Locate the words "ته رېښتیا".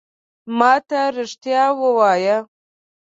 0.87-1.63